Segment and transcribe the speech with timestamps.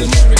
[0.00, 0.37] ordinary